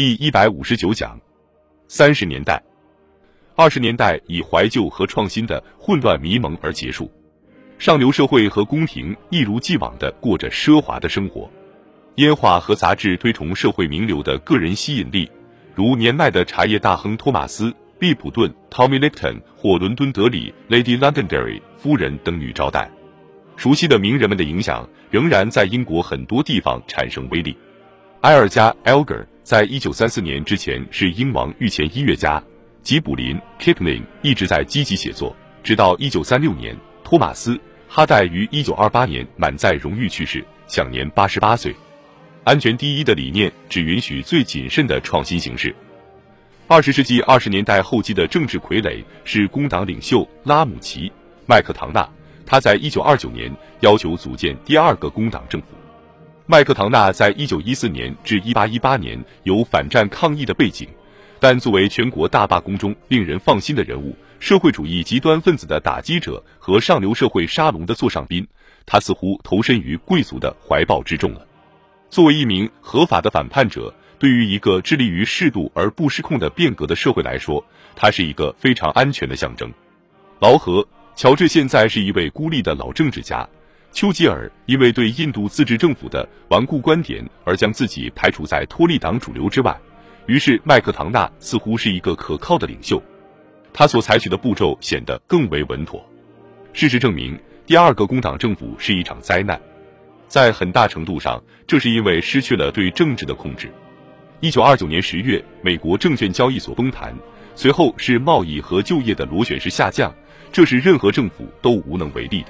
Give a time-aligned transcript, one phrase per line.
[0.00, 1.20] 第一百五十九讲。
[1.86, 2.62] 三十年代、
[3.54, 7.12] 二十年代以怀旧和创新的混乱迷蒙而结束，
[7.78, 11.50] 上流社会和宫廷一如既往的过着奢华的生活。
[12.14, 15.30] 烟画和杂志推崇社会名流的个人吸引力，
[15.74, 17.66] 如年迈的茶叶大亨托马斯·
[17.98, 22.90] 利普顿 （Tommy Lipton） 或伦敦德里 Lady Londonderry 夫人等女招待。
[23.54, 27.54] 熟悉的名人们的影响仍然在英国很多地方产生威力。
[28.22, 32.40] 埃尔加 （Elgar） 在一九三四年之前是英王御前音乐家。
[32.84, 37.56] 吉卜林 （Kipling） 一直在积极写作，直到一九三六年，托马斯·
[37.88, 41.74] 哈代于一九二八年满载荣誉去世，享年八十八岁。
[42.44, 45.74] 安全第一的理念只允许最谨慎的创新形式。
[46.68, 51.08] 二十世纪二十年代后期的政治傀儡是工党领袖拉姆齐·
[51.48, 52.08] 麦克唐纳。
[52.46, 55.66] 他在一九二九年要求组建第二个工党政府。
[56.50, 60.88] 麦克唐纳在一九一四年至一八一八年有反战抗议的背景，
[61.38, 68.44] 但作为全国大罢工中令人放心的人物、社会主义极端分子的打击者和上流社会沙龙的座上宾，
[68.84, 71.46] 他似乎投身于贵族的怀抱之中了。
[72.08, 79.72] 作为一名合法的反叛者，对于一个致力于适度而不失控的变革的社会来说，他是一个非常安全的象征。
[80.40, 80.84] 劳合。
[81.16, 83.46] 乔治现在是一位孤立的老政治家，
[83.92, 89.76] 丘吉尔因为对印度自治政府的顽固观点而将自己排除在托利党主流之外，
[90.26, 93.02] 于是麦克唐纳似乎是一个可靠的领袖，
[93.72, 96.04] 他所采取的步骤显得更为稳妥。
[96.72, 99.60] 事实证明，第二个工党政府是一场灾难，
[100.28, 103.70] 在很大程度上，这是因为失去了对政治的控制。
[104.38, 107.12] 一九二九年十月，美国证券交易所崩盘，
[107.56, 110.14] 随后是贸易和就业的螺旋式下降。
[110.52, 112.48] 这是任何政府都无能为力的。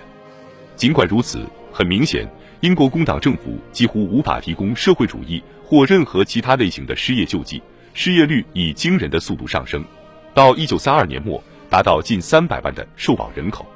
[0.81, 2.27] 尽管如此，很明显，
[2.61, 9.85] 英国工党政府几乎无法提供社会主义或任何其他类型的失业救济，失业率以惊人的速度上升，
[10.33, 13.67] 到一九三二年末达到近三百万的受保人口。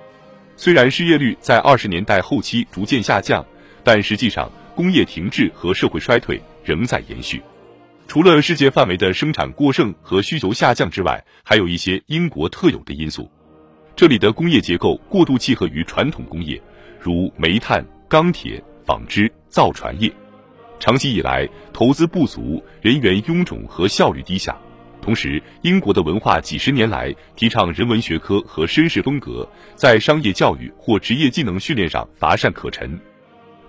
[0.56, 3.45] 虽然失业率在二十年代后期逐渐下降，
[3.83, 7.42] 但实际上工业停滞和社会衰退仍在延续。
[8.08, 13.30] 除了世界范围的生产过剩和需求下降之外，还有一些英国特有的因素。
[13.95, 16.61] 这里的工业结构过度契合于传统工业，
[17.04, 20.10] 如煤炭、钢铁、纺织、造船业。
[20.80, 24.56] 长期以来，投资不足，人员臃肿和效率低下。
[25.02, 32.98] 同时，英国的文化几十年来提倡人文学科和绅士风格，在商业教育或职业技能训练上乏善可陈。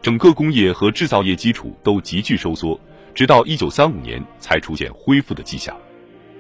[0.01, 2.79] 整个工业和制造业基础都急剧收缩，
[3.13, 5.75] 直到一九三五年才出现恢复的迹象。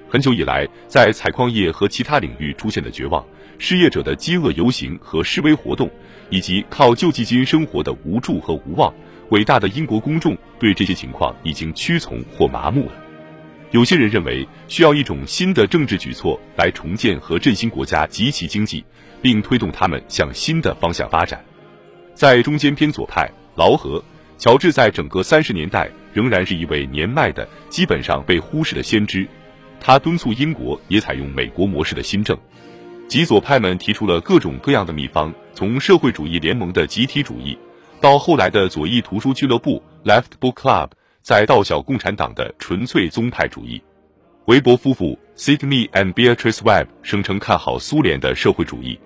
[0.07, 3.25] 很久以来，在采矿业和其他领域出现的绝望。
[3.57, 5.89] 失业者的饥饿游行和示威活动，
[6.29, 8.93] 以及靠救济金生活的无助和无望，
[9.29, 12.91] 伟大的英国公众对这些情况已经屈从或麻木了。
[13.71, 18.83] 有些人认为需要一种新的政治举措来重建和振兴国家及其经济，
[19.21, 21.43] 并推动他们向新的方向发展。
[22.13, 24.03] 在中间偏左派，劳合
[24.37, 29.25] 乔治在整个三十年代仍然是一位年迈的、基本上被忽视的先知。
[29.79, 32.37] 他敦促英国也采用美国模式的新政。
[33.07, 37.57] 极左派们提出了各种各样的秘方，从社会主义联盟的集体主义，
[38.01, 40.89] 到后来的左翼图书俱乐部 （Left Book Club），
[41.21, 43.81] 再到小共产党的纯粹宗派主义。
[44.45, 48.99] 韦伯夫妇 （Sidney and Beatrice Webb） 声称看好苏联的社会主义。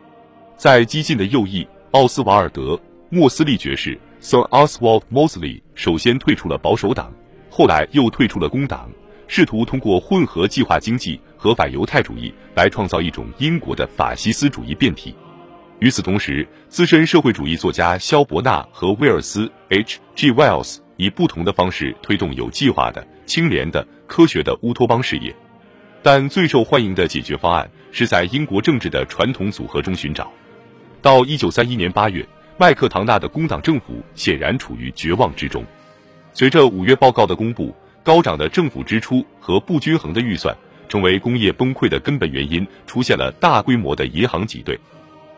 [0.55, 2.61] 在激进的右翼，奥斯瓦尔德·
[3.09, 7.13] 莫斯利爵士 （Sir Oswald Mosley） 首先退出了保守党，
[7.49, 8.89] 后来又退出了工党。
[9.29, 15.15] 试图通过混合计划经济和反犹太主义来创造一种英国的法西斯主义变体。
[15.77, 20.31] 与此同时，资深社会主义作家肖伯纳和威尔斯 （H.G.
[20.31, 25.33] Wells） 以不同的方式推动有计划的、清廉的、科学的乌托邦事业。
[26.01, 30.31] 但最受欢迎的解决方案是在英国政治的传统组合中寻找。
[31.03, 35.63] 到一九三一年八月，麦克唐纳的工党政府显然处于绝望之中。
[36.33, 37.71] 随着五月报告的公布。
[38.09, 40.57] 高涨的政府支出和不均衡的预算
[40.87, 44.79] 成为工业崩溃的根本原因，出现了大规模的银行挤兑。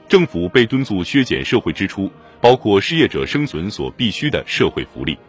[0.08, 2.10] 政府被敦促削减社会支出，
[2.40, 5.20] 包括失业者生存所必需的社会福利。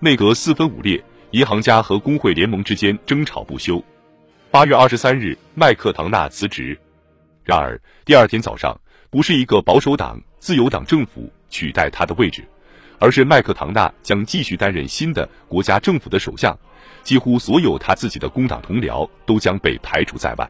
[0.00, 3.80] 内阁四分五裂，银行家和工会联盟之间争吵不休。
[4.50, 6.76] 八月二十三日，麦克唐纳辞职。
[7.44, 8.76] 然而，第二天早上，
[9.08, 12.42] 不是一个保守党、自由党政府取代他的位置。
[13.02, 16.56] 而是麦克唐纳将继续担任新的国家政府的首相，
[17.02, 20.48] 几乎所有他自己的工党同僚都将被排除在外。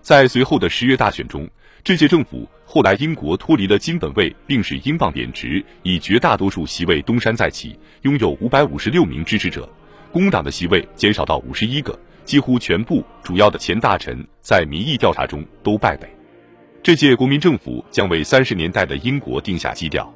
[0.00, 1.46] 在随后的十月大选中，
[1.82, 9.68] 这届政府后来英国脱离了金本位，并使英镑贬值，以绝大多数席位东山再起，拥有五百五十六名支持者。
[10.10, 16.08] 工党的席位减少到五十一个，几乎全部主要的前大臣在民意调查中都败北。
[16.82, 20.10] 这届国民政府将为三十年代的英国定下基调。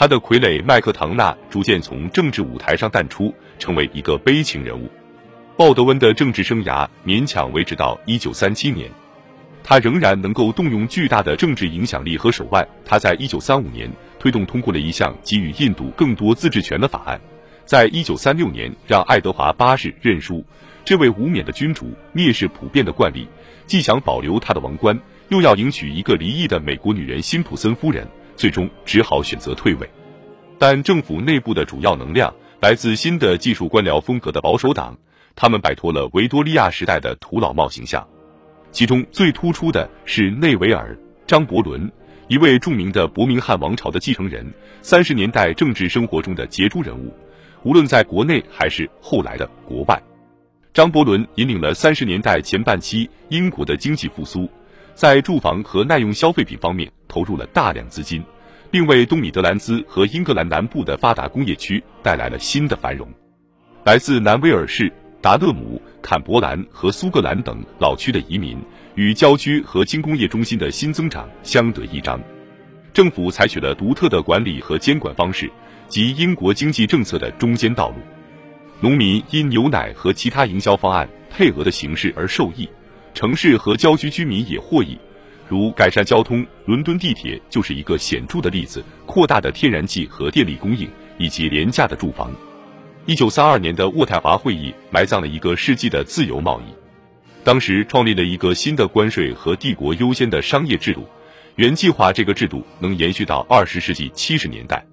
[0.00, 4.88] 他的傀儡麦克唐纳逐渐从政治舞台上淡出，成为一个悲情人物。
[5.56, 8.88] 鲍德温的政治生涯勉强维持到一九三七年，
[9.64, 12.64] 他仍然能够动用巨大的政治影响力和手腕。
[12.84, 13.90] 他在一九三五年
[14.20, 17.20] 推动通过了一项给予印度更多自治权的法案，
[17.64, 20.44] 在一九三六年让爱德华八世认输。
[20.84, 23.26] 这位无冕的君主蔑视普遍的惯例，
[23.66, 24.96] 既想保留他的王冠，
[25.30, 28.06] 又要迎娶一个离异的美国女人辛普森夫人。
[28.38, 29.90] 最终只好选择退位，
[30.58, 34.96] 但政府内部的主要能量来自新的技术官僚风格的保守党，
[35.34, 38.06] 他们摆脱了维多利亚时代的土老帽形象。
[38.70, 40.94] 其中最突出的是内维尔·
[41.26, 41.90] 张伯伦，
[42.28, 44.46] 一位著名的伯明翰王朝的继承人，
[44.82, 47.12] 三十年代政治生活中的杰出人物，
[47.64, 50.00] 无论在国内还是后来的国外。
[50.72, 54.48] 张伯伦引领了三十年代前半期英国的经济复苏。
[54.98, 58.20] 在住房和耐用消费品方面投入了大量资金，
[58.68, 63.08] 并为东米德兰兹和英格兰南部的发达工业区带来了新的繁荣。
[63.84, 64.92] 来自南威尔士、
[65.22, 68.58] 达勒姆、坎伯兰和苏格兰等老区的移民，
[68.96, 72.20] 与郊区和轻工业中心的新增长相得益彰。
[72.92, 75.48] 政府采取了独特的管理和监管方式，
[75.86, 77.94] 及英国经济政策的中间道路。
[78.80, 82.68] 农民因牛奶和其他营销方案配额的形式而受益。
[83.18, 84.96] 城市和郊区居民也获益，
[85.48, 90.88] 如改善交通，伦敦地铁就是一个显著的例子；扩大的天然气和电力供应，
[91.18, 92.30] 以及廉价的住房。
[93.06, 96.72] 一九三二年的渥太华会议埋葬了一个世纪的自由贸易，
[97.42, 101.04] 当时创立了一个新的关税和帝国优先的商业制度。
[101.56, 104.86] 原计划这个制度能延续到二十世纪七十年代。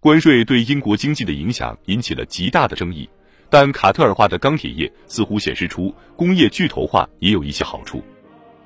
[0.00, 3.06] 关税对英国经济的影响引起了极大的争议。
[3.50, 8.02] 但卡特尔化的钢铁业似乎显示出工业巨头化也有一些好处，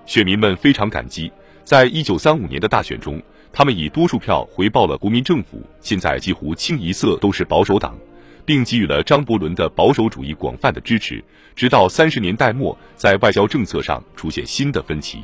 [0.06, 1.30] 选民们非常感激。
[1.64, 7.96] 在一九三五年的大选中，他们以多数票回报了国民政府，现在几乎清一色都是保守党，
[8.44, 11.22] 并给予了张伯伦的保守主义广泛的支持。
[11.54, 15.22] 直到三十年代末，在外交政策上出现新的分歧，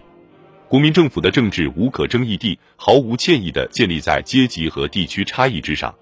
[0.69, 5.93] 国民政府的政治无可争议地毫无歉意地建立在阶级和地区差异之上。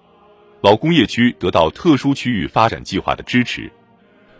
[0.61, 3.71] 老工业区得到特殊区域发展计划的支持。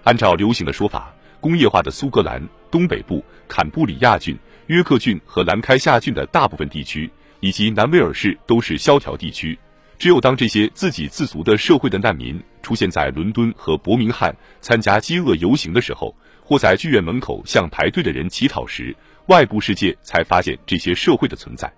[0.03, 2.41] 按照流行的说法，工业化的苏格兰
[2.71, 7.09] 东北部、坎布里亚郡、约克郡和兰开夏郡的大部分地区，
[7.39, 9.57] 以及南威尔士都是萧条地区。
[9.99, 18.95] 只有当这些自给自足的社会的难民出现在伦敦和伯明翰参加饥饿游行的时候，或在剧院门口向排队的人乞讨时，
[19.27, 21.71] 外部世界才发现这些社会的存在。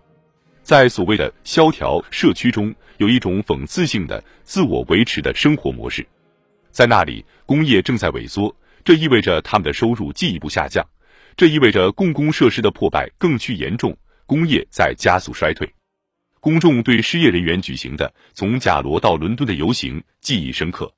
[0.69, 6.07] 在所谓的萧条社区中，有一种讽刺性的自我维持的生活模式，
[6.69, 8.55] 在那里，工业正在萎缩，
[8.85, 10.87] 这意味着他们的收入进一步下降，
[11.35, 15.67] 这意味着公共设施的破败更趋严重，工业在加速衰退。
[16.39, 20.93] 公众对失业人员举行的从贾罗到伦敦的游行记忆深刻。